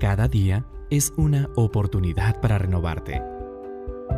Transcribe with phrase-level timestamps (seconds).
[0.00, 3.20] Cada día es una oportunidad para renovarte.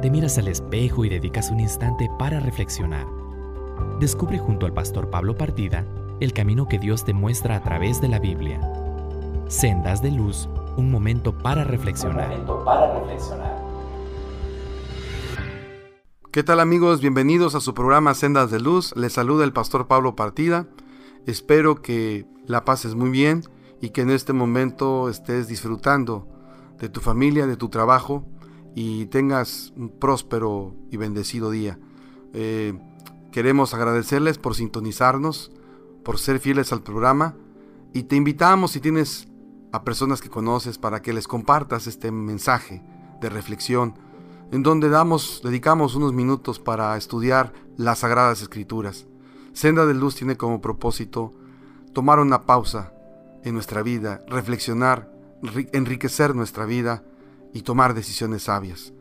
[0.01, 3.05] Te miras al espejo y dedicas un instante para reflexionar.
[3.99, 5.85] Descubre junto al pastor Pablo Partida
[6.21, 8.61] el camino que Dios te muestra a través de la Biblia.
[9.49, 12.31] Sendas de luz, un momento para reflexionar.
[16.31, 17.01] ¿Qué tal amigos?
[17.01, 18.95] Bienvenidos a su programa Sendas de Luz.
[18.95, 20.69] Les saluda el pastor Pablo Partida.
[21.27, 23.43] Espero que la pases muy bien
[23.83, 26.29] y que en este momento estés disfrutando
[26.79, 28.25] de tu familia, de tu trabajo
[28.77, 31.79] y tengas un próspero y bendecido día.
[32.33, 32.79] Eh,
[33.33, 35.51] queremos agradecerles por sintonizarnos,
[36.05, 37.35] por ser fieles al programa
[37.93, 39.27] y te invitamos si tienes
[39.73, 42.85] a personas que conoces para que les compartas este mensaje
[43.21, 43.95] de reflexión
[44.53, 49.07] en donde damos, dedicamos unos minutos para estudiar las sagradas escrituras.
[49.55, 51.33] Senda de Luz tiene como propósito
[51.93, 52.93] tomar una pausa
[53.45, 55.11] en nuestra vida, reflexionar,
[55.73, 57.03] enriquecer nuestra vida
[57.53, 58.93] y tomar decisiones sabias.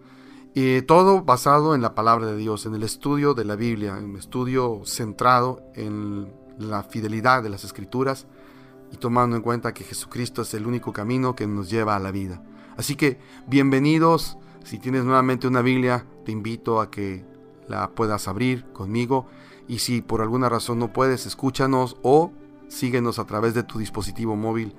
[0.53, 4.05] Y todo basado en la palabra de Dios, en el estudio de la Biblia, en
[4.05, 8.27] un estudio centrado en la fidelidad de las escrituras
[8.91, 12.11] y tomando en cuenta que Jesucristo es el único camino que nos lleva a la
[12.11, 12.44] vida.
[12.75, 17.23] Así que bienvenidos, si tienes nuevamente una Biblia, te invito a que
[17.67, 19.27] la puedas abrir conmigo
[19.67, 22.33] y si por alguna razón no puedes, escúchanos o
[22.72, 24.73] síguenos a través de tu dispositivo móvil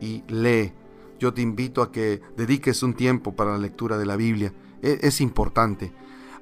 [0.00, 0.72] y lee.
[1.18, 4.52] Yo te invito a que dediques un tiempo para la lectura de la Biblia.
[4.80, 5.92] E, es, importante.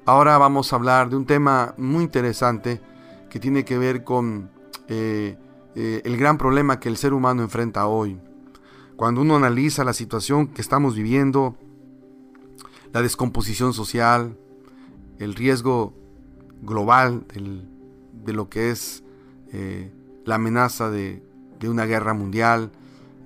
[0.05, 2.81] Ahora vamos a hablar de un tema muy interesante
[3.29, 4.49] que tiene que ver con
[4.87, 5.37] eh,
[5.75, 8.19] eh, el gran problema que el ser humano enfrenta hoy.
[8.95, 11.57] Cuando uno analiza la situación que estamos viviendo,
[12.93, 14.37] la descomposición social,
[15.17, 15.93] el riesgo
[16.61, 17.25] global
[18.13, 19.03] de lo que es
[19.53, 19.91] eh,
[20.25, 21.23] la amenaza de,
[21.63, 22.71] una guerra mundial,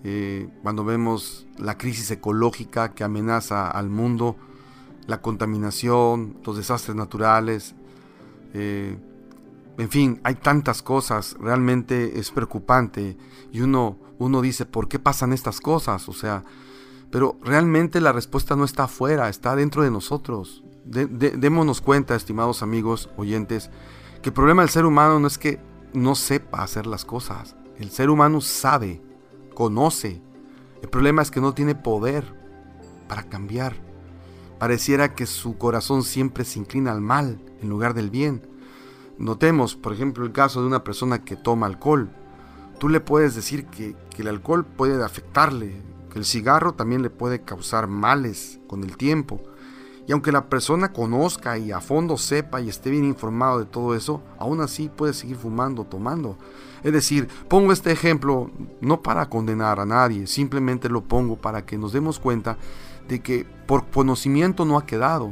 [0.04, 4.36] eh, cuando vemos la crisis ecológica que amenaza al mundo,
[5.08, 7.76] la contaminación, los desastres naturales,
[8.54, 8.98] eh,
[9.78, 13.18] en fin, hay tantas cosas, realmente es preocupante
[13.52, 16.08] y uno, uno dice, ¿por qué pasan estas cosas?
[16.08, 16.44] O sea,
[17.12, 20.64] pero realmente la respuesta no está afuera, está dentro de nosotros.
[20.86, 23.70] démonos cuenta, estimados amigos, oyentes,
[24.22, 25.60] que el problema del ser humano no es que
[25.96, 27.56] no sepa hacer las cosas.
[27.78, 29.02] El ser humano sabe,
[29.54, 30.22] conoce.
[30.82, 32.26] El problema es que no tiene poder
[33.08, 33.76] para cambiar.
[34.60, 38.48] Pareciera que su corazón siempre se inclina al mal en lugar del bien.
[39.18, 42.10] Notemos, por ejemplo, el caso de una persona que toma alcohol.
[42.80, 47.10] Tú le puedes decir que, que el alcohol puede afectarle, que el cigarro también le
[47.10, 49.42] puede causar males con el tiempo
[50.08, 53.96] y aunque la persona conozca y a fondo sepa y esté bien informado de todo
[53.96, 56.38] eso, aún así puede seguir fumando, tomando.
[56.84, 58.52] Es decir, pongo este ejemplo
[58.82, 62.58] no para condenar a nadie, simplemente lo pongo para que nos demos cuenta
[63.08, 65.32] de que por conocimiento no ha quedado.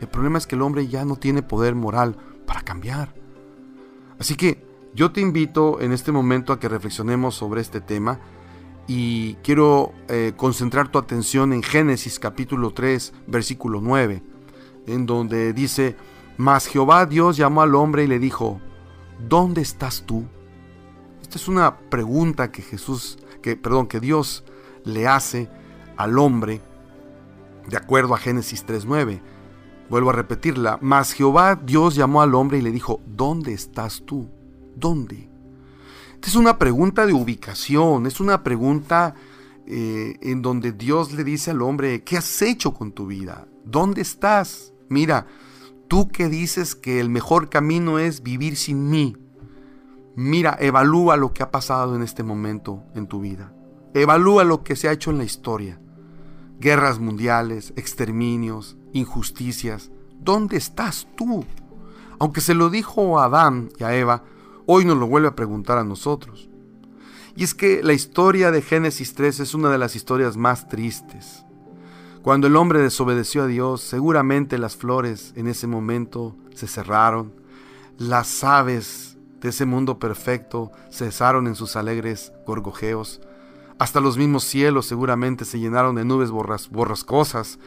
[0.00, 2.16] El problema es que el hombre ya no tiene poder moral
[2.46, 3.14] para cambiar.
[4.18, 8.18] Así que yo te invito en este momento a que reflexionemos sobre este tema
[8.86, 14.22] y quiero eh, concentrar tu atención en Génesis capítulo 3, versículo 9,
[14.86, 15.96] en donde dice,
[16.36, 18.60] mas Jehová Dios llamó al hombre y le dijo,
[19.28, 20.24] ¿dónde estás tú?
[21.22, 24.44] Esta es una pregunta que Jesús, que, perdón, que Dios
[24.84, 25.50] le hace
[25.96, 26.60] al hombre,
[27.68, 29.20] de acuerdo a Génesis 3.9.
[29.88, 34.28] Vuelvo a repetirla, mas Jehová Dios llamó al hombre y le dijo, ¿dónde estás tú?
[34.76, 35.28] ¿Dónde?
[36.22, 39.14] Es una pregunta de ubicación, es una pregunta
[39.66, 43.48] eh, en donde Dios le dice al hombre, ¿qué has hecho con tu vida?
[43.64, 44.72] ¿Dónde estás?
[44.88, 45.26] Mira,
[45.88, 49.16] tú que dices que el mejor camino es vivir sin mí,
[50.14, 53.52] mira, evalúa lo que ha pasado en este momento en tu vida.
[53.94, 55.80] Evalúa lo que se ha hecho en la historia.
[56.60, 59.90] Guerras mundiales, exterminios, injusticias.
[60.18, 61.44] ¿Dónde estás tú?
[62.18, 64.22] Aunque se lo dijo a Adán y a Eva,
[64.66, 66.48] hoy nos lo vuelve a preguntar a nosotros.
[67.36, 71.44] Y es que la historia de Génesis 3 es una de las historias más tristes.
[72.22, 77.32] Cuando el hombre desobedeció a Dios, seguramente las flores en ese momento se cerraron,
[77.98, 83.20] las aves de ese mundo perfecto cesaron en sus alegres gorgojeos,
[83.78, 87.58] hasta los mismos cielos seguramente se llenaron de nubes borrascosas,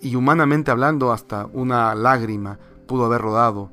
[0.00, 3.70] y humanamente hablando hasta una lágrima pudo haber rodado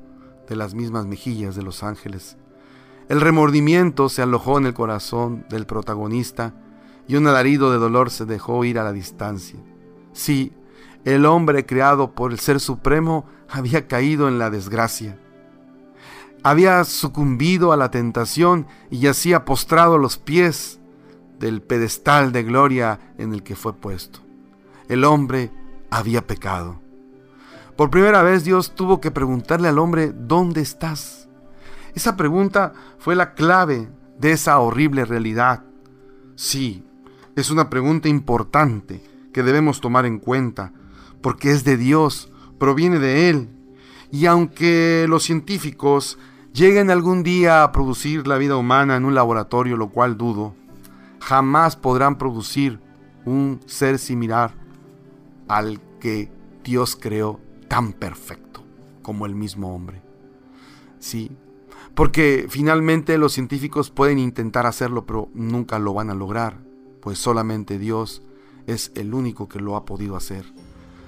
[0.48, 2.36] de las mismas mejillas de los ángeles.
[3.08, 6.54] El remordimiento se alojó en el corazón del protagonista
[7.06, 9.58] y un alarido de dolor se dejó ir a la distancia.
[10.12, 10.52] Sí,
[11.04, 15.18] el hombre creado por el Ser Supremo había caído en la desgracia.
[16.42, 20.78] Había sucumbido a la tentación y yacía postrado a los pies
[21.38, 24.20] del pedestal de gloria en el que fue puesto.
[24.88, 25.50] El hombre
[25.90, 26.80] había pecado.
[27.78, 31.28] Por primera vez Dios tuvo que preguntarle al hombre, ¿dónde estás?
[31.94, 33.88] Esa pregunta fue la clave
[34.18, 35.62] de esa horrible realidad.
[36.34, 36.84] Sí,
[37.36, 39.00] es una pregunta importante
[39.32, 40.72] que debemos tomar en cuenta,
[41.22, 43.48] porque es de Dios, proviene de Él.
[44.10, 46.18] Y aunque los científicos
[46.52, 50.56] lleguen algún día a producir la vida humana en un laboratorio, lo cual dudo,
[51.20, 52.80] jamás podrán producir
[53.24, 54.52] un ser similar
[55.46, 56.28] al que
[56.64, 58.64] Dios creó tan perfecto
[59.02, 60.02] como el mismo hombre.
[60.98, 61.30] Sí,
[61.94, 66.58] porque finalmente los científicos pueden intentar hacerlo, pero nunca lo van a lograr,
[67.00, 68.22] pues solamente Dios
[68.66, 70.44] es el único que lo ha podido hacer.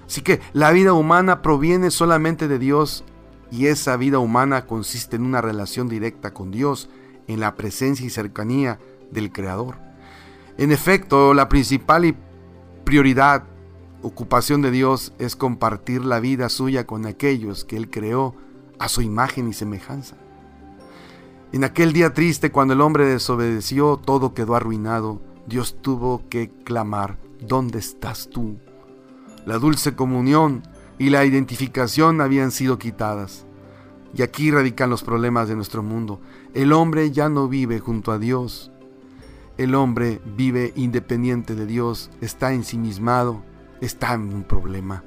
[0.06, 3.04] Así que la vida humana proviene solamente de Dios
[3.50, 6.88] y esa vida humana consiste en una relación directa con Dios,
[7.26, 8.78] en la presencia y cercanía
[9.10, 9.76] del Creador.
[10.56, 12.16] En efecto, la principal
[12.84, 13.44] prioridad,
[14.02, 18.34] ocupación de Dios es compartir la vida suya con aquellos que Él creó
[18.78, 20.16] a su imagen y semejanza.
[21.52, 25.20] En aquel día triste, cuando el hombre desobedeció, todo quedó arruinado.
[25.46, 28.56] Dios tuvo que clamar, ¿dónde estás tú?
[29.46, 30.62] La dulce comunión
[30.98, 33.46] y la identificación habían sido quitadas.
[34.14, 36.20] Y aquí radican los problemas de nuestro mundo.
[36.54, 38.70] El hombre ya no vive junto a Dios.
[39.56, 43.42] El hombre vive independiente de Dios, está ensimismado,
[43.80, 45.04] está en un problema.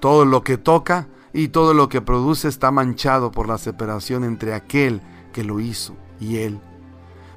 [0.00, 4.54] Todo lo que toca y todo lo que produce está manchado por la separación entre
[4.54, 5.02] aquel
[5.32, 6.60] que lo hizo y él.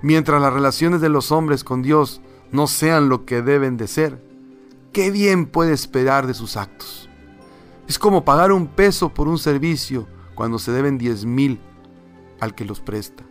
[0.02, 2.22] Mientras las relaciones de los hombres con Dios
[2.52, 4.24] no sean lo que deben de ser,
[4.94, 7.10] ¿qué bien puede esperar de sus actos?
[7.88, 11.60] Es como pagar un peso por un servicio cuando se deben diez mil
[12.40, 13.24] al que los presta.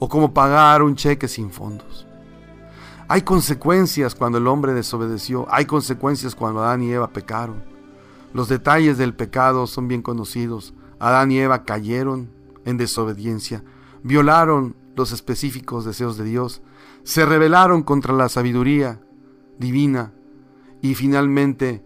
[0.00, 2.07] O como pagar un cheque sin fondos.
[3.08, 5.46] Hay consecuencias cuando el hombre desobedeció.
[5.50, 7.64] Hay consecuencias cuando Adán y Eva pecaron.
[8.34, 10.74] Los detalles del pecado son bien conocidos.
[10.98, 12.30] Adán y Eva cayeron
[12.66, 13.64] en desobediencia.
[14.02, 16.60] Violaron los específicos deseos de Dios.
[17.02, 19.00] Se rebelaron contra la sabiduría
[19.58, 20.12] divina
[20.82, 21.82] y finalmente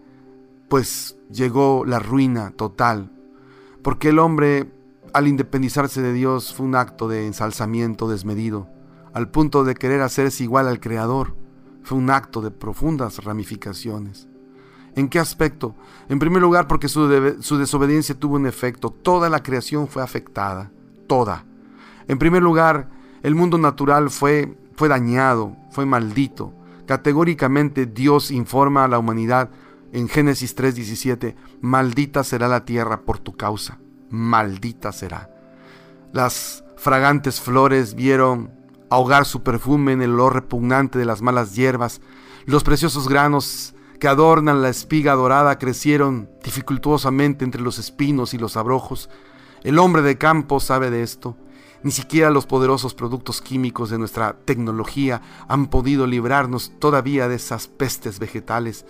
[0.67, 3.11] pues llegó la ruina total,
[3.81, 4.71] porque el hombre
[5.13, 8.67] al independizarse de Dios fue un acto de ensalzamiento desmedido,
[9.13, 11.35] al punto de querer hacerse igual al Creador,
[11.83, 14.27] fue un acto de profundas ramificaciones.
[14.95, 15.75] ¿En qué aspecto?
[16.09, 18.89] En primer lugar, porque su, su, desobediencia tuvo un efecto.
[18.89, 20.71] Toda la creación fue afectada.
[21.07, 21.45] Toda.
[22.07, 22.89] En primer lugar,
[23.23, 26.53] el mundo natural fue, fue dañado, fue maldito.
[26.85, 29.49] Categóricamente Dios informa a la humanidad
[29.93, 33.79] en Génesis 3:17, maldita será la tierra por tu causa,
[34.09, 35.29] maldita será.
[36.11, 38.51] Las fragantes flores vieron
[38.93, 42.01] ahogar su perfume en el olor repugnante de las malas hierbas,
[42.45, 48.57] los preciosos granos que adornan la espiga dorada crecieron dificultuosamente entre los espinos y los
[48.57, 49.09] abrojos.
[49.63, 51.37] El hombre de campo sabe de esto.
[51.83, 57.67] Ni siquiera los poderosos productos químicos de nuestra tecnología han podido librarnos todavía de esas
[57.67, 58.85] pestes vegetales.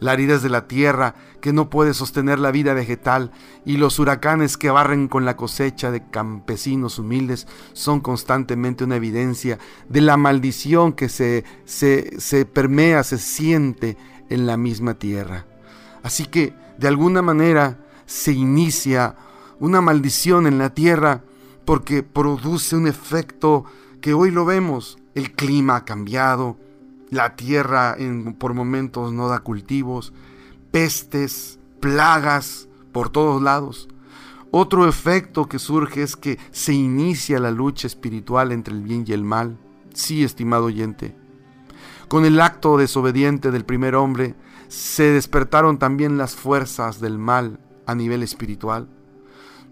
[0.00, 3.32] La aridez de la tierra que no puede sostener la vida vegetal
[3.66, 9.58] y los huracanes que barren con la cosecha de campesinos humildes son constantemente una evidencia
[9.88, 13.98] de la maldición que se, se, se permea, se siente
[14.30, 15.46] en la misma tierra.
[16.02, 19.16] Así que, de alguna manera, se inicia
[19.58, 21.24] una maldición en la tierra
[21.68, 23.66] porque produce un efecto
[24.00, 24.96] que hoy lo vemos.
[25.14, 26.56] El clima ha cambiado,
[27.10, 27.94] la tierra
[28.38, 30.14] por momentos no da cultivos,
[30.70, 33.86] pestes, plagas por todos lados.
[34.50, 39.12] Otro efecto que surge es que se inicia la lucha espiritual entre el bien y
[39.12, 39.58] el mal.
[39.92, 41.14] Sí, estimado oyente.
[42.08, 44.36] Con el acto desobediente del primer hombre
[44.68, 48.88] se despertaron también las fuerzas del mal a nivel espiritual.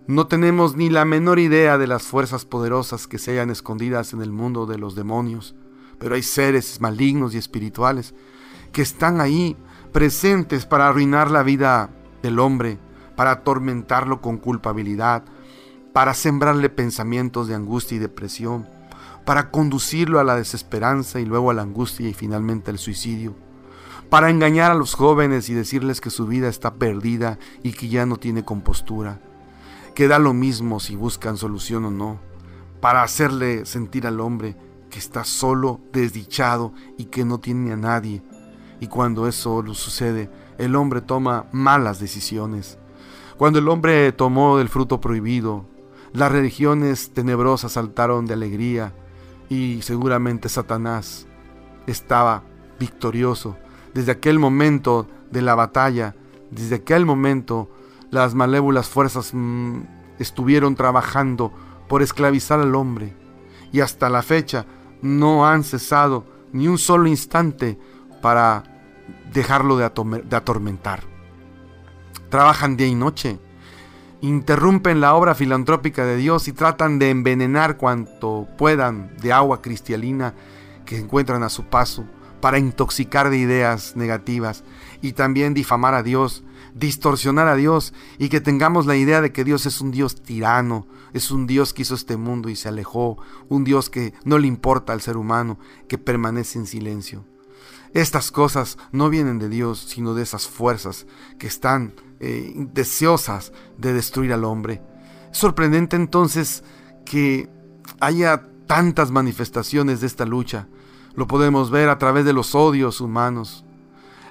[0.08, 4.22] No tenemos ni la menor idea de las fuerzas poderosas que se hayan escondidas en
[4.22, 5.56] el mundo de los demonios,
[5.98, 8.14] pero hay seres malignos y espirituales
[8.70, 9.56] que están ahí
[9.90, 11.90] presentes para arruinar la vida
[12.22, 12.78] del hombre,
[13.16, 15.24] para atormentarlo con culpabilidad,
[15.92, 18.68] para sembrarle pensamientos de angustia y depresión,
[19.24, 23.34] para conducirlo a la desesperanza y luego a la angustia y finalmente al suicidio,
[24.08, 28.06] para engañar a los jóvenes y decirles que su vida está perdida y que ya
[28.06, 29.20] no tiene compostura
[29.96, 32.20] que da lo mismo si buscan solución o no,
[32.82, 34.54] para hacerle sentir al hombre
[34.90, 38.22] que está solo, desdichado y que no tiene a nadie.
[38.78, 42.76] Y cuando eso sucede, el hombre toma malas decisiones.
[43.38, 45.64] Cuando el hombre tomó del fruto prohibido,
[46.12, 48.92] las religiones tenebrosas saltaron de alegría
[49.48, 51.26] y seguramente Satanás
[51.86, 52.42] estaba
[52.78, 53.56] victorioso.
[53.94, 56.14] Desde aquel momento de la batalla,
[56.50, 57.70] desde aquel momento,
[58.16, 59.82] las malévolas fuerzas mm,
[60.18, 61.52] estuvieron trabajando
[61.88, 63.14] por esclavizar al hombre.
[63.72, 64.66] Y hasta la fecha
[65.02, 67.78] no han cesado ni un solo instante
[68.22, 68.64] para
[69.32, 71.00] dejarlo de, atormentar.
[72.30, 73.38] Trabajan día y noche,
[74.22, 80.34] interrumpen la obra filantrópica de Dios y tratan de envenenar cuanto puedan de agua cristalina
[80.86, 82.04] que encuentran a su paso
[82.40, 84.64] para intoxicar de ideas negativas
[85.02, 86.42] y también difamar a Dios,
[86.76, 90.86] distorsionar a Dios y que tengamos la idea de que Dios es un Dios tirano,
[91.14, 93.16] es un Dios que hizo este mundo y se alejó,
[93.48, 97.24] un Dios que no le importa al ser humano, que permanece en silencio.
[97.94, 101.06] Estas cosas no vienen de Dios, sino de esas fuerzas
[101.38, 104.82] que están eh, deseosas de destruir al hombre.
[105.32, 106.62] Es sorprendente entonces
[107.06, 107.48] que
[108.00, 110.68] haya tantas manifestaciones de esta lucha.
[111.14, 113.64] Lo podemos ver a través de los odios humanos,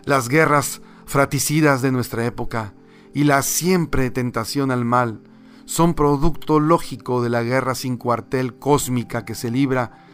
[0.03, 2.73] las guerras fraticidas de nuestra época
[3.13, 5.21] y la siempre tentación al mal
[5.65, 10.05] son producto lógico de la guerra sin cuartel cósmica que se libra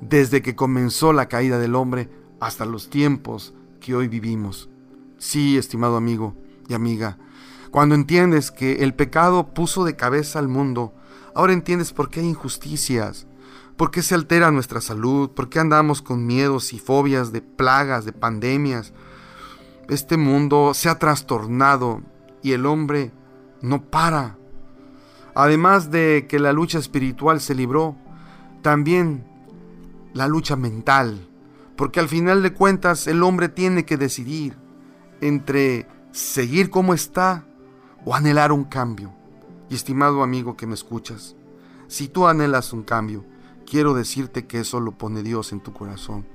[0.00, 2.08] desde que comenzó la caída del hombre
[2.40, 4.70] hasta los tiempos que hoy vivimos.
[5.18, 6.34] Sí, estimado amigo
[6.68, 7.18] y amiga,
[7.70, 10.94] cuando entiendes que el pecado puso de cabeza al mundo,
[11.34, 13.26] ahora entiendes por qué hay injusticias,
[13.76, 18.04] por qué se altera nuestra salud, por qué andamos con miedos y fobias de plagas,
[18.04, 18.92] de pandemias.
[19.90, 22.00] Este mundo se ha trastornado
[22.42, 23.12] y el hombre
[23.60, 24.38] no para.
[25.34, 27.96] Además de que la lucha espiritual se libró,
[28.62, 29.26] también
[30.14, 31.26] la lucha mental
[31.80, 34.54] porque al final de cuentas el hombre tiene que decidir
[35.22, 37.46] entre seguir como está
[38.04, 39.14] o anhelar un cambio.
[39.70, 41.36] Y estimado amigo que me escuchas,
[41.88, 43.24] si tú anhelas un cambio,
[43.64, 46.26] quiero decirte que eso lo pone Dios en tu corazón.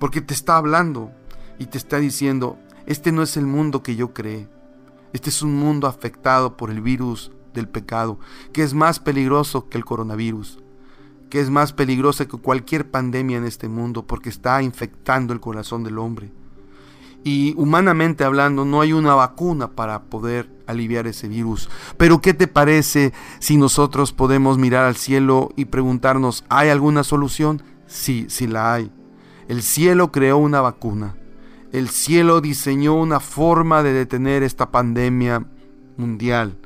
[0.00, 1.12] Porque te está hablando
[1.60, 2.58] y te está diciendo,
[2.90, 4.48] este no es el mundo que yo creé.
[5.12, 8.18] Este es un mundo afectado por el virus del pecado,
[8.52, 10.58] que es más peligroso que el coronavirus
[11.30, 15.84] que es más peligrosa que cualquier pandemia en este mundo porque está infectando el corazón
[15.84, 16.32] del hombre.
[17.22, 21.68] Y humanamente hablando, no hay una vacuna para poder aliviar ese virus.
[21.96, 27.62] Pero ¿qué te parece si nosotros podemos mirar al cielo y preguntarnos, ¿hay alguna solución?
[27.86, 28.90] Sí, sí la hay.
[29.48, 31.14] El cielo creó una vacuna.
[31.72, 35.46] El cielo diseñó una forma de detener esta pandemia
[35.96, 36.58] mundial.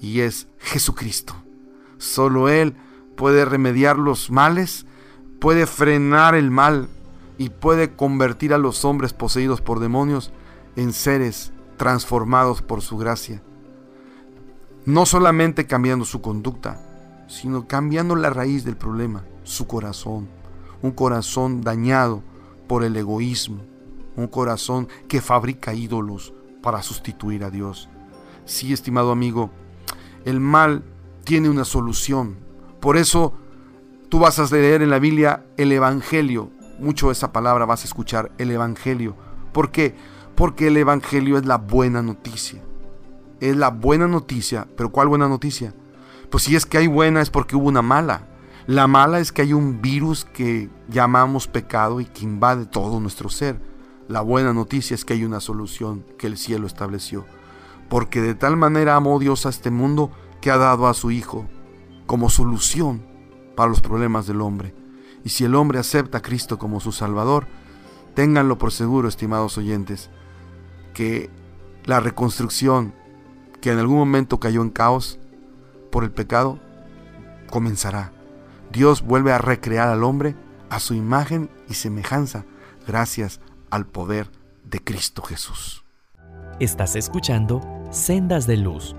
[0.00, 1.34] Y es Jesucristo.
[1.96, 2.76] Solo Él
[3.16, 4.84] puede remediar los males,
[5.40, 6.88] puede frenar el mal
[7.38, 10.30] y puede convertir a los hombres poseídos por demonios
[10.76, 13.42] en seres transformados por su gracia.
[14.84, 16.80] No solamente cambiando su conducta,
[17.28, 20.28] sino cambiando la raíz del problema, su corazón.
[20.82, 22.22] Un corazón dañado
[22.66, 23.62] por el egoísmo,
[24.16, 27.88] un corazón que fabrica ídolos para sustituir a Dios.
[28.44, 29.50] Sí, estimado amigo,
[30.24, 30.84] el mal
[31.24, 32.36] tiene una solución,
[32.80, 33.32] por eso
[34.10, 36.50] tú vas a leer en la Biblia el Evangelio.
[36.78, 39.16] Mucho esa palabra vas a escuchar, el Evangelio.
[39.52, 39.94] ¿Por qué?
[40.34, 42.62] Porque el Evangelio es la buena noticia.
[43.40, 44.66] Es la buena noticia.
[44.76, 45.74] ¿Pero cuál buena noticia?
[46.30, 48.26] Pues si es que hay buena es porque hubo una mala.
[48.66, 53.28] La mala es que hay un virus que llamamos pecado y que invade todo nuestro
[53.28, 53.58] ser.
[54.08, 57.24] La buena noticia es que hay una solución que el cielo estableció.
[57.88, 61.46] Porque de tal manera amó Dios a este mundo que ha dado a su Hijo
[62.06, 63.02] como solución
[63.56, 64.74] para los problemas del hombre.
[65.24, 67.46] Y si el hombre acepta a Cristo como su Salvador,
[68.14, 70.10] ténganlo por seguro, estimados oyentes,
[70.92, 71.30] que
[71.84, 72.94] la reconstrucción
[73.60, 75.18] que en algún momento cayó en caos
[75.90, 76.58] por el pecado,
[77.50, 78.12] comenzará.
[78.70, 80.36] Dios vuelve a recrear al hombre
[80.68, 82.44] a su imagen y semejanza
[82.86, 83.40] gracias
[83.74, 84.28] al poder
[84.62, 85.84] de Cristo Jesús.
[86.60, 88.94] Estás escuchando Sendas de Luz,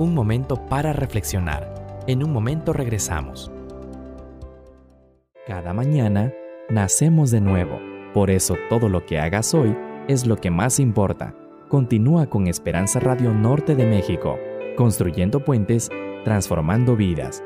[0.00, 3.52] un momento para reflexionar en un momento regresamos.
[5.46, 6.32] Cada mañana
[6.68, 7.78] nacemos de nuevo,
[8.12, 9.76] por eso todo lo que hagas hoy
[10.08, 11.32] es lo que más importa.
[11.68, 14.36] Continúa con Esperanza Radio Norte de México,
[14.76, 15.88] construyendo puentes,
[16.24, 17.44] transformando vidas.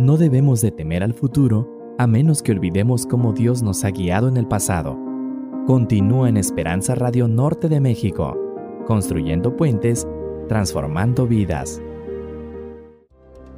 [0.00, 4.26] No debemos de temer al futuro a menos que olvidemos cómo Dios nos ha guiado
[4.26, 5.03] en el pasado.
[5.66, 8.36] Continúa en Esperanza Radio Norte de México,
[8.86, 10.06] construyendo puentes,
[10.46, 11.80] transformando vidas.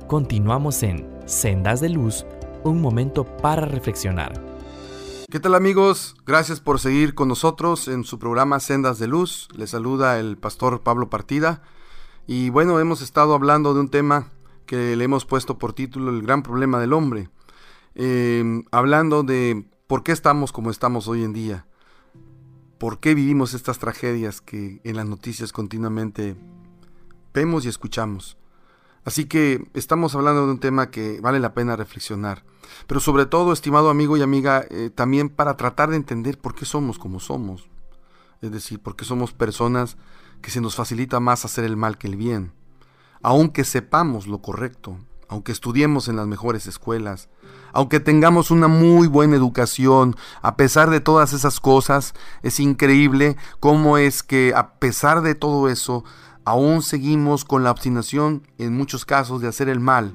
[0.07, 2.25] Continuamos en Sendas de Luz,
[2.63, 4.41] un momento para reflexionar.
[5.31, 6.15] ¿Qué tal amigos?
[6.25, 9.49] Gracias por seguir con nosotros en su programa Sendas de Luz.
[9.57, 11.63] Les saluda el pastor Pablo Partida.
[12.29, 14.31] Y bueno, hemos estado hablando de un tema
[14.67, 17.31] que le hemos puesto por título El gran problema del hombre.
[17.97, 21.67] Em, hablando de ¿Por qué estamos como estamos hoy en día?
[22.79, 26.37] ¿Por qué vivimos estas tragedias que en las noticias continuamente
[27.33, 28.37] vemos y escuchamos?
[29.07, 32.45] Así que estamos hablando de un tema que vale la pena reflexionar.
[32.87, 36.67] Pero sobre todo, estimado amigo y amiga, eh, también para tratar de entender por qué
[36.67, 37.71] somos como somos.
[38.43, 39.97] Es decir, por qué somos personas
[40.43, 42.53] que se nos facilita más hacer el mal que el bien.
[43.23, 47.29] Aunque sepamos lo correcto, aunque estudiemos en las mejores escuelas,
[47.73, 53.99] aunque tengamos una muy buena educación, a pesar de todas esas cosas, es increíble cómo
[53.99, 56.05] es que a pesar de todo eso,
[56.45, 60.15] aún seguimos con la obstinación en muchos casos de hacer el mal.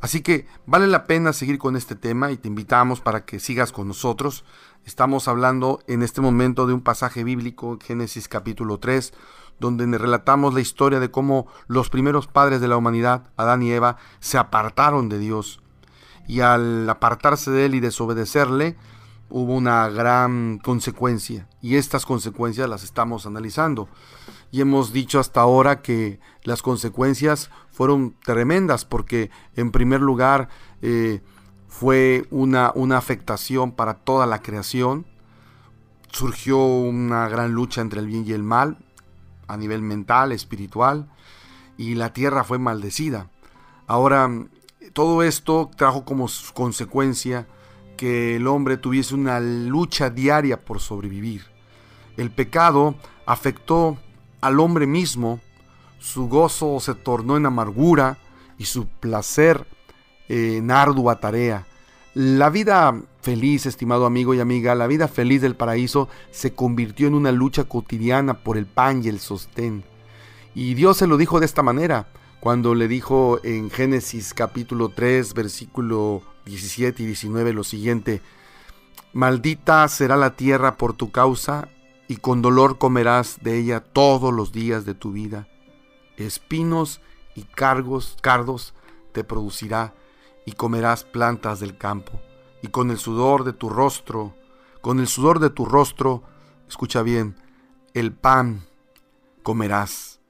[0.00, 3.72] Así que vale la pena seguir con este tema y te invitamos para que sigas
[3.72, 4.44] con nosotros.
[4.84, 9.12] Estamos hablando en este momento de un pasaje bíblico, Génesis capítulo 3,
[9.60, 13.96] donde relatamos la historia de cómo los primeros padres de la humanidad, Adán y Eva,
[14.20, 15.60] se apartaron de Dios.
[16.26, 18.76] Y al apartarse de Él y desobedecerle,
[19.30, 21.48] hubo una gran consecuencia.
[21.60, 23.88] Y estas consecuencias las estamos analizando.
[24.50, 30.48] Y hemos dicho hasta ahora que las consecuencias fueron tremendas porque en primer lugar
[30.80, 31.22] eh,
[31.66, 35.06] fue una, una afectación para toda la creación.
[36.10, 38.78] Surgió una gran lucha entre el bien y el mal
[39.48, 41.08] a nivel mental, espiritual,
[41.76, 43.30] y la tierra fue maldecida.
[43.86, 44.30] Ahora,
[44.92, 47.46] todo esto trajo como consecuencia
[47.96, 51.46] que el hombre tuviese una lucha diaria por sobrevivir.
[52.16, 52.94] El pecado
[53.26, 53.98] afectó
[54.40, 55.40] al hombre mismo,
[55.98, 58.18] su gozo se tornó en amargura
[58.56, 59.66] y su placer
[60.28, 61.66] en ardua tarea.
[62.14, 67.14] La vida feliz, estimado amigo y amiga, la vida feliz del paraíso se convirtió en
[67.14, 69.84] una lucha cotidiana por el pan y el sostén.
[70.54, 72.08] Y Dios se lo dijo de esta manera,
[72.40, 78.22] cuando le dijo en Génesis capítulo 3, versículo 17 y 19 lo siguiente,
[79.12, 81.68] Maldita será la tierra por tu causa,
[82.08, 85.48] y con dolor comerás de ella todos los días de tu vida.
[86.16, 87.02] Espinos
[87.34, 88.72] y cargos, cardos
[89.12, 89.92] te producirá,
[90.46, 92.22] y comerás plantas del campo,
[92.62, 94.34] y con el sudor de tu rostro,
[94.80, 96.22] con el sudor de tu rostro,
[96.68, 97.36] escucha bien,
[97.94, 98.62] el pan
[99.42, 100.20] comerás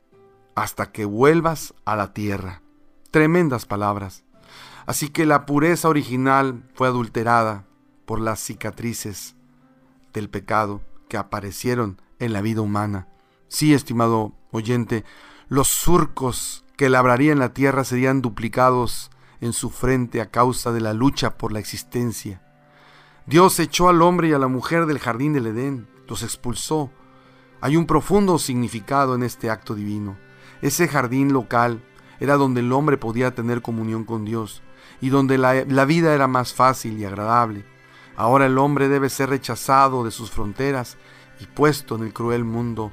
[0.55, 2.63] hasta que vuelvas a la tierra.
[3.11, 4.25] Tremendas palabras.
[4.87, 7.67] Así que la pureza original fue adulterada
[8.07, 9.37] por las cicatrices
[10.13, 13.07] del pecado que aparecieron en la vida humana.
[13.49, 15.05] Sí, estimado oyente,
[15.49, 20.95] los surcos que labrarían la tierra serían duplicados en su frente a causa de la
[20.95, 22.43] lucha por la existencia.
[23.27, 26.91] Dios echó al hombre y a la mujer del jardín del Edén, los expulsó.
[27.61, 30.17] Hay un profundo significado en este acto divino.
[30.63, 31.83] Ese jardín local
[32.21, 34.63] era donde el hombre podía tener comunión con Dios
[35.01, 37.65] y donde la, la vida era más fácil y agradable.
[38.17, 40.97] Ahora el hombre debe ser rechazado de sus fronteras
[41.39, 42.91] y puesto en el cruel mundo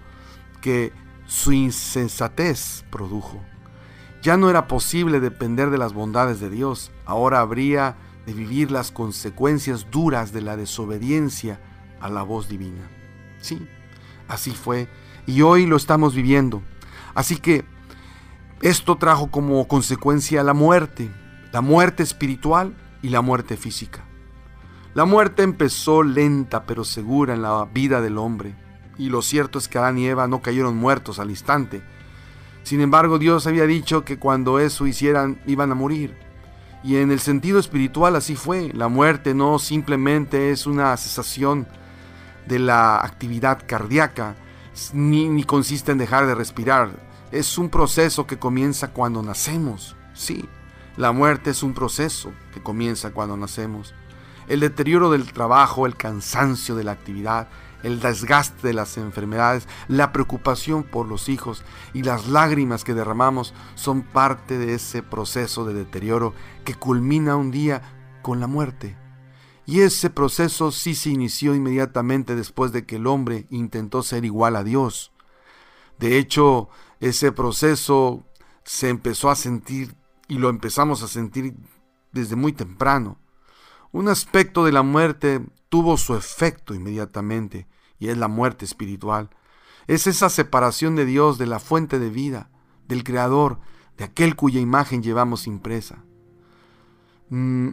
[0.61, 0.93] que
[1.25, 3.41] su insensatez produjo.
[4.25, 8.89] Ya no era posible depender de las bondades de Dios, ahora habría de vivir las
[8.89, 11.59] consecuencias duras de la desobediencia
[12.01, 12.89] a la voz divina.
[13.37, 13.67] Sí,
[14.27, 14.89] así fue,
[15.27, 16.63] y hoy lo estamos viviendo.
[17.13, 17.65] Así que
[18.63, 21.11] esto trajo como consecuencia la muerte,
[21.51, 24.05] la muerte espiritual y la muerte física.
[24.95, 28.55] La muerte empezó lenta pero segura en la vida del hombre,
[28.97, 31.83] y lo cierto es que Adán y Eva no cayeron muertos al instante,
[32.65, 36.17] sin embargo, Dios había dicho que cuando eso hicieran iban a morir.
[36.83, 38.71] Y en el sentido espiritual así fue.
[38.73, 41.67] La muerte no simplemente es una cesación
[42.47, 44.35] de la actividad cardíaca,
[44.93, 46.89] ni, consiste en dejar de respirar.
[47.31, 49.95] Es un proceso que comienza cuando nacemos.
[50.15, 50.49] Sí,
[50.97, 53.93] la muerte es un proceso que comienza cuando nacemos.
[54.47, 57.47] El deterioro del trabajo, el cansancio de la actividad,
[57.85, 63.53] el desgaste de las enfermedades, la preocupación por los hijos y las lágrimas que derramamos
[63.75, 67.83] son parte de ese proceso de deterioro que culmina un día
[68.23, 68.97] con la muerte.
[69.67, 74.55] Y ese proceso sí se inició inmediatamente después de que el hombre intentó ser igual
[74.55, 75.11] a Dios.
[75.99, 76.69] De hecho,
[76.99, 78.25] ese proceso
[78.63, 79.95] se empezó a sentir
[80.27, 81.53] y lo empezamos a sentir
[82.11, 83.19] desde muy temprano.
[83.91, 87.67] Un aspecto de la muerte tuvo su efecto inmediatamente
[87.99, 89.29] y es la muerte espiritual.
[89.87, 92.49] Es esa separación de Dios, de la fuente de vida,
[92.87, 93.59] del Creador,
[93.97, 96.03] de aquel cuya imagen llevamos impresa.
[97.29, 97.69] Mm,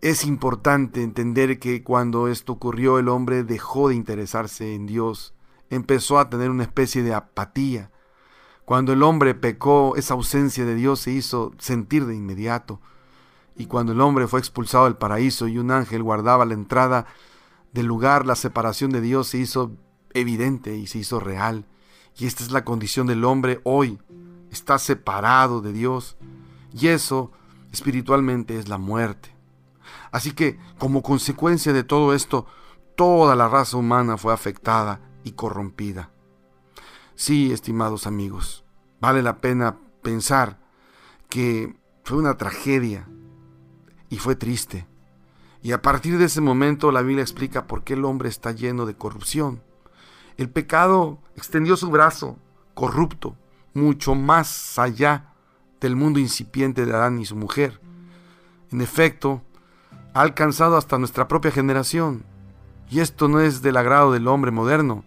[0.00, 5.34] es importante entender que cuando esto ocurrió el hombre dejó de interesarse en Dios,
[5.70, 7.90] empezó a tener una especie de apatía.
[8.64, 12.80] Cuando el hombre pecó, esa ausencia de Dios se hizo sentir de inmediato.
[13.56, 17.06] y cuando el hombre fue expulsado del paraíso y un ángel guardaba la entrada
[17.74, 19.72] del lugar, la separación de Dios se hizo
[20.14, 21.66] evidente y se hizo real.
[22.16, 23.98] Y esta es la condición del hombre hoy.
[24.50, 26.16] Está separado de Dios.
[26.72, 27.32] Y eso
[27.72, 29.34] espiritualmente es la muerte.
[30.12, 32.46] Así que, como consecuencia de todo esto,
[32.94, 36.10] toda la raza humana fue afectada y corrompida.
[37.16, 38.64] Sí, estimados amigos,
[39.00, 40.60] vale la pena pensar
[41.28, 43.08] que fue una tragedia
[44.08, 44.86] y fue triste.
[45.64, 48.84] Y a partir de ese momento la Biblia explica por qué el hombre está lleno
[48.84, 49.62] de corrupción.
[50.36, 52.36] El pecado extendió su brazo
[52.74, 53.34] corrupto
[53.72, 55.32] mucho más allá
[55.80, 57.80] del mundo incipiente de Adán y su mujer.
[58.72, 59.40] En efecto,
[60.12, 62.26] ha alcanzado hasta nuestra propia generación.
[62.90, 65.02] Y esto no es del agrado del hombre moderno,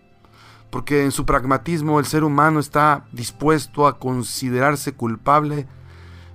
[0.71, 5.67] porque en su pragmatismo el ser humano está dispuesto a considerarse culpable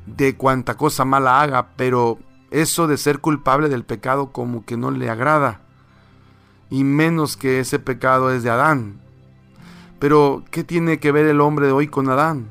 [0.07, 2.21] de cuanta cosa mala haga, pero
[2.53, 5.61] eso de ser culpable del pecado como que no le agrada,
[6.71, 9.01] y menos que ese pecado es de Adán.
[9.99, 12.49] Pero, ¿qué tiene que ver el hombre de hoy con Adán?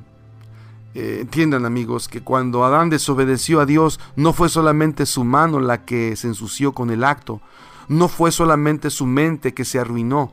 [0.93, 5.85] Eh, entiendan amigos que cuando Adán desobedeció a Dios, no fue solamente su mano la
[5.85, 7.41] que se ensució con el acto,
[7.87, 10.31] no fue solamente su mente que se arruinó,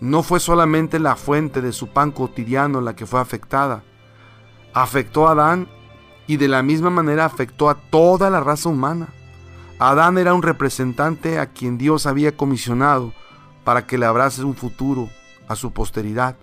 [0.00, 3.82] no fue solamente la fuente de su pan cotidiano la que fue afectada.
[4.74, 5.68] Afectó a Adán
[6.26, 9.08] y de la misma manera afectó a toda la raza humana.
[9.78, 13.12] Adán era un representante a quien Dios había comisionado
[13.64, 15.08] para que le abrase un futuro
[15.48, 16.36] a su posteridad.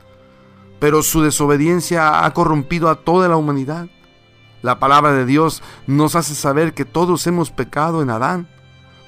[0.79, 3.87] Pero su desobediencia ha corrompido a toda la humanidad.
[4.61, 8.47] La palabra de Dios nos hace saber que todos hemos pecado en Adán.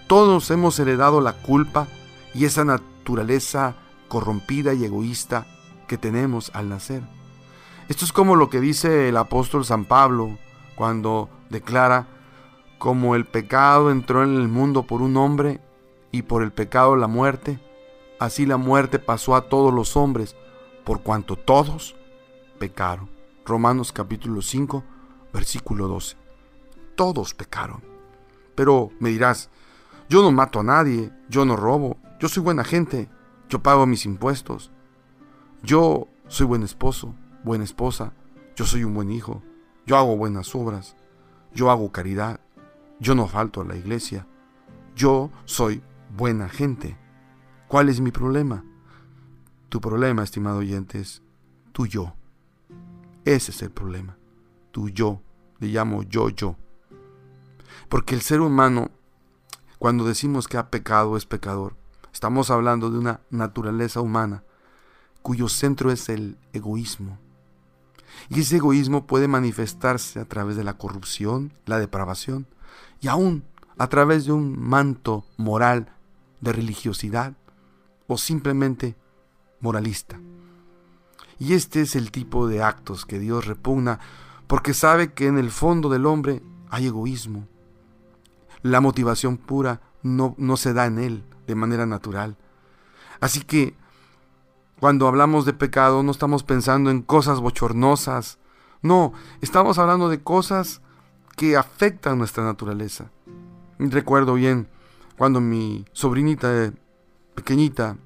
[0.07, 1.87] Todos hemos heredado la culpa
[2.33, 3.75] y esa naturaleza
[4.07, 5.45] corrompida y egoísta
[5.87, 7.03] que tenemos al nacer.
[7.87, 10.37] Esto es como lo que dice el apóstol San Pablo
[10.75, 12.07] cuando declara,
[12.77, 15.61] como el pecado entró en el mundo por un hombre
[16.11, 17.59] y por el pecado la muerte,
[18.19, 20.35] así la muerte pasó a todos los hombres,
[20.83, 21.95] por cuanto todos
[22.59, 23.09] pecaron.
[23.45, 24.83] Romanos capítulo 5,
[25.33, 26.17] versículo 12.
[26.95, 27.83] Todos pecaron.
[28.55, 29.49] Pero me dirás,
[30.09, 33.09] yo no mato a nadie, yo no robo, yo soy buena gente,
[33.49, 34.71] yo pago mis impuestos,
[35.63, 38.13] yo soy buen esposo, buena esposa,
[38.55, 39.43] yo soy un buen hijo,
[39.85, 40.95] yo hago buenas obras,
[41.53, 42.39] yo hago caridad,
[42.99, 44.27] yo no falto a la iglesia,
[44.95, 45.81] yo soy
[46.15, 46.97] buena gente.
[47.67, 48.63] ¿Cuál es mi problema?
[49.69, 51.21] Tu problema, estimado oyente, es
[51.71, 52.13] tu yo.
[53.25, 54.17] Ese es el problema.
[54.71, 55.21] Tu yo.
[55.59, 56.55] Le llamo yo, yo.
[57.89, 58.91] Porque el ser humano,
[59.79, 61.75] cuando decimos que ha pecado, es pecador.
[62.13, 64.43] Estamos hablando de una naturaleza humana
[65.21, 67.17] cuyo centro es el egoísmo,
[68.29, 72.47] y ese egoísmo puede manifestarse a través de la corrupción, la depravación
[73.01, 73.43] y aún
[73.77, 75.93] a través de un manto moral
[76.41, 77.33] de religiosidad
[78.07, 78.95] o simplemente
[79.59, 80.19] moralista.
[81.39, 83.99] Y este es el tipo de actos que Dios repugna
[84.47, 87.47] porque sabe que en el fondo del hombre hay egoísmo.
[88.61, 92.37] La motivación pura no, no se da en él de manera natural.
[93.19, 93.75] Así que
[94.79, 98.39] cuando hablamos de pecado no estamos pensando en cosas bochornosas.
[98.81, 100.81] No, estamos hablando de cosas
[101.35, 103.11] que afectan nuestra naturaleza.
[103.79, 104.67] Recuerdo bien
[105.17, 106.73] cuando mi sobrinita
[107.35, 107.97] pequeñita,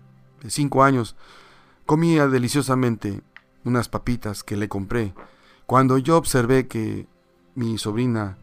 [0.41, 1.15] de 5 años,
[1.86, 3.21] comía deliciosamente
[3.63, 5.13] unas papitas que le compré.
[5.65, 7.08] Cuando yo observé que
[7.55, 8.38] mi sobrina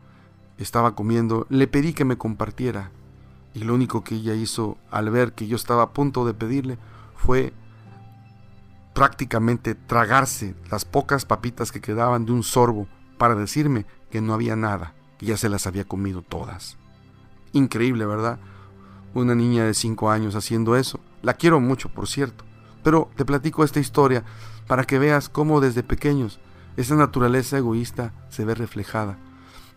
[0.59, 2.91] estaba comiendo, le pedí que me compartiera.
[3.55, 6.79] Y lo único que ella hizo al ver que yo estaba a punto de pedirle
[7.17, 7.53] fue
[8.97, 14.57] prácticamente tragarse las pocas papitas que quedaban de un sorbo para decirme que no había
[14.57, 16.79] nada, que ya se las había comido todas.
[17.53, 18.39] Increíble, ¿verdad?
[19.13, 20.99] Una niña de 5 años haciendo eso.
[21.21, 22.47] La quiero mucho, por cierto.
[22.83, 24.25] Pero te platico esta historia
[24.67, 26.41] para que veas cómo desde pequeños
[26.79, 29.19] esa naturaleza egoísta se ve reflejada.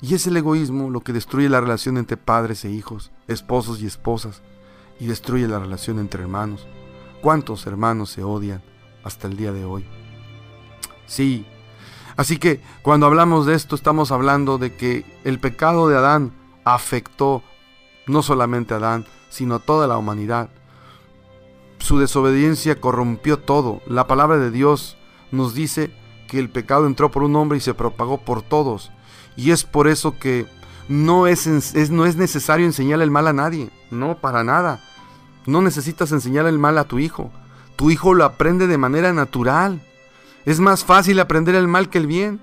[0.01, 3.85] Y es el egoísmo lo que destruye la relación entre padres e hijos, esposos y
[3.85, 4.41] esposas,
[4.97, 6.65] y destruye la relación entre hermanos.
[7.21, 8.63] ¿Cuántos hermanos se odian?
[9.09, 9.85] Hasta el día de hoy.
[11.05, 11.45] Sí,
[12.15, 16.31] así que cuando hablamos de esto estamos hablando de que el pecado de Adán
[16.63, 17.43] afectó
[18.07, 20.49] no solamente a Adán, sino a toda la humanidad.
[21.79, 23.81] Su desobediencia corrompió todo.
[23.87, 24.97] La palabra de Dios
[25.31, 25.91] nos dice
[26.27, 28.91] que el pecado entró por un hombre y se propagó por todos.
[29.35, 30.45] Y es por eso que
[30.87, 31.47] no es,
[31.91, 33.71] no es necesario enseñar el mal a nadie.
[33.91, 34.81] No, para nada.
[35.45, 37.31] No necesitas enseñar el mal a tu hijo.
[37.79, 39.79] Tu hijo lo aprende de manera natural.
[40.43, 42.41] Es más fácil aprender el mal que el bien.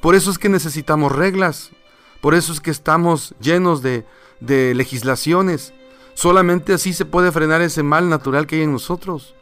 [0.00, 1.72] Por eso es que necesitamos reglas,
[2.20, 4.06] Por eso es que estamos llenos de,
[4.40, 5.74] legislaciones.
[6.14, 9.34] Solamente así se puede frenar ese mal natural que hay en nosotros.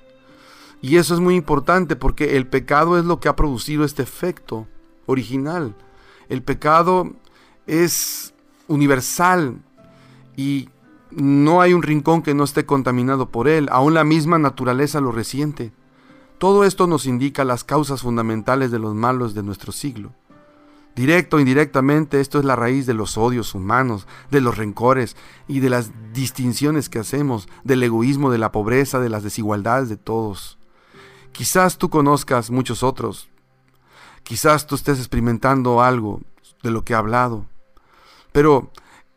[0.80, 4.68] Y eso es muy importante porque el pecado es lo que ha producido este efecto
[5.04, 5.76] original.
[6.30, 7.12] El pecado
[7.66, 8.32] es
[8.68, 9.60] universal
[10.34, 10.70] y
[11.10, 13.68] no hay un rincón que no esté contaminado por él.
[13.70, 15.72] Aún la misma naturaleza lo resiente.
[16.38, 20.12] Todo esto nos indica las causas fundamentales de los malos de nuestro siglo.
[20.96, 25.60] Directo o indirectamente, esto es la raíz de los odios humanos, de los rencores y
[25.60, 30.58] de las distinciones que hacemos, del egoísmo, de la pobreza, de las desigualdades de todos.
[31.32, 33.28] Quizás tú conozcas muchos otros.
[34.24, 36.20] Quizás tú estés experimentando algo
[36.62, 37.46] de lo que he hablado.
[38.32, 38.70] Pero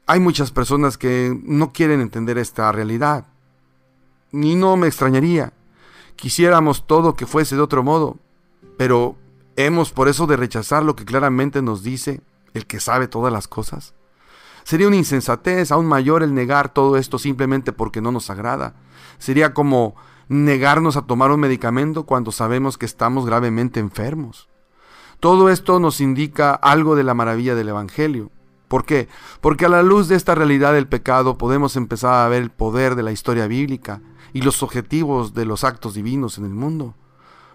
[0.06, 3.26] hay muchas personas que no quieren entender esta realidad.
[4.32, 5.54] Ni no me extrañaría.
[6.16, 8.18] Quisiéramos todo que fuese de otro modo.
[8.78, 9.16] Pero
[9.56, 12.22] hemos por eso de rechazar lo que claramente nos dice
[12.54, 13.94] el que sabe todas las cosas.
[14.64, 18.76] Sería una insensatez aún mayor el negar todo esto simplemente porque no nos agrada.
[19.20, 19.96] Sería como
[20.30, 24.50] negarnos a tomar un medicamento cuando sabemos que estamos gravemente enfermos.
[25.20, 28.32] Todo esto nos indica algo de la maravilla del Evangelio.
[28.74, 29.08] ¿Por qué?
[29.40, 32.96] Porque a la luz de esta realidad del pecado podemos empezar a ver el poder
[32.96, 34.02] de la historia bíblica
[34.34, 36.96] y los objetivos de los actos divinos en el mundo.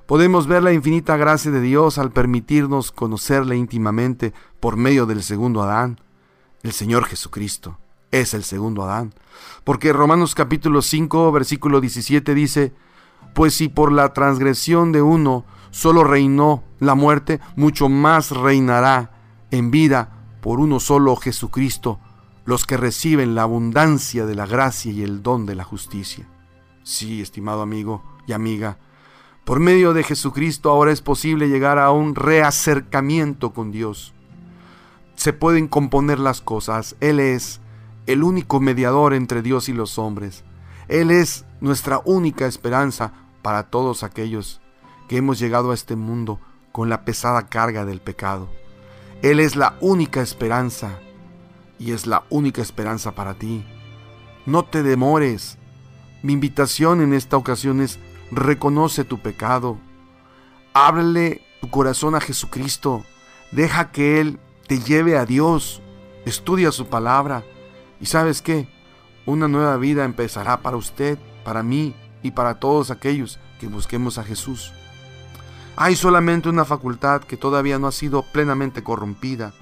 [0.06, 5.60] Podemos ver la infinita gracia de Dios al permitirnos conocerle íntimamente por medio del segundo
[5.60, 6.00] Adán,
[6.62, 7.80] el Señor Jesucristo
[8.12, 9.12] es el segundo Adán.
[9.64, 12.74] Porque Romanos capítulo 5, versículo 17 dice,
[13.34, 19.10] pues si por la transgresión de uno solo reinó la muerte, mucho más reinará
[19.50, 21.98] en vida por uno solo Jesucristo
[22.44, 26.26] los que reciben la abundancia de la gracia y el don de la justicia.
[26.82, 28.78] Sí, estimado amigo y amiga,
[29.44, 34.12] por medio de Jesucristo ahora es posible llegar a un reacercamiento con Dios.
[35.14, 36.96] Se pueden componer las cosas.
[37.00, 37.60] Él es
[38.06, 40.44] el único mediador entre Dios y los hombres.
[40.88, 44.60] Él es nuestra única esperanza para todos aquellos
[45.08, 48.50] que hemos llegado a este mundo con la pesada carga del pecado.
[49.22, 51.00] Él es la única esperanza
[51.78, 53.64] y es la única esperanza para ti.
[54.46, 55.58] No te demores.
[56.22, 57.98] Mi invitación en esta ocasión es
[58.30, 59.76] reconoce tu pecado.
[60.72, 63.04] Ábrele tu corazón a Jesucristo.
[63.50, 65.82] Deja que Él te lleve a Dios.
[66.24, 67.42] Estudia su palabra.
[68.00, 68.68] Y sabes qué?
[69.26, 74.24] Una nueva vida empezará para usted, para mí y para todos aquellos que busquemos a
[74.24, 74.72] Jesús.
[75.80, 79.52] Hay solamente una facultad que todavía no ha sido plenamente corrompida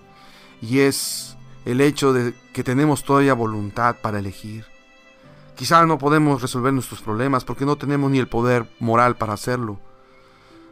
[0.62, 4.64] y es el hecho de que tenemos todavía voluntad para elegir.
[5.56, 9.78] Quizá no podemos resolver nuestros problemas porque no tenemos ni el poder moral para hacerlo,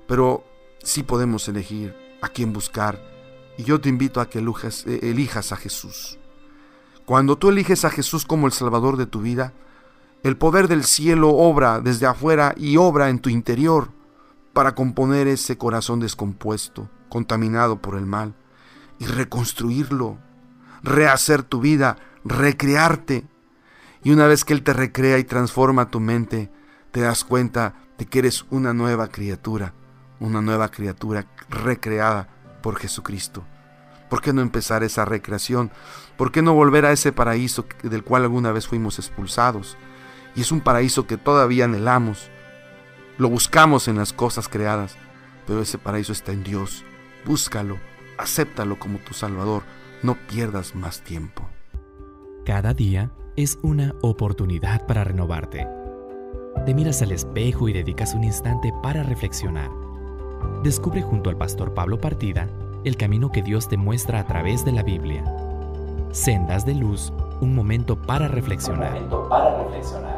[0.08, 0.46] pero
[0.82, 2.98] sí podemos elegir a quién buscar
[3.58, 6.18] y yo te invito a que elijas a Jesús.
[7.04, 9.52] Cuando tú eliges a Jesús como el Salvador de tu vida,
[10.22, 13.90] el poder del cielo obra desde afuera y obra en tu interior
[14.54, 18.34] para componer ese corazón descompuesto, contaminado por el mal,
[18.98, 20.18] y reconstruirlo,
[20.82, 23.26] rehacer tu vida, recrearte.
[24.02, 26.50] Y una vez que Él te recrea y transforma tu mente,
[26.92, 29.74] te das cuenta de que eres una nueva criatura,
[30.20, 32.28] una nueva criatura recreada
[32.62, 33.44] por Jesucristo.
[34.08, 35.72] ¿Por qué no empezar esa recreación?
[36.16, 39.76] ¿Por qué no volver a ese paraíso del cual alguna vez fuimos expulsados?
[40.36, 42.30] Y es un paraíso que todavía anhelamos.
[43.16, 44.96] Lo buscamos en las cosas creadas,
[45.46, 46.84] pero ese paraíso está en Dios.
[47.24, 47.78] Búscalo,
[48.18, 49.62] acéptalo como tu Salvador.
[50.02, 51.48] No pierdas más tiempo.
[52.44, 55.66] Cada día es una oportunidad para renovarte.
[56.66, 59.70] Te miras al espejo y dedicas un instante para reflexionar.
[60.62, 62.48] Descubre junto al pastor Pablo Partida
[62.84, 65.24] el camino que Dios te muestra a través de la Biblia.
[66.10, 68.88] Sendas de luz, un momento para reflexionar.
[68.88, 70.13] Un momento para reflexionar.